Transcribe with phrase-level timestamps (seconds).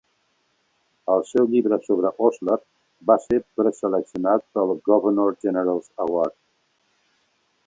[1.15, 2.57] El seu llibre sobre Osler
[3.11, 6.39] va ser preseleccionat pel Governor General's Award.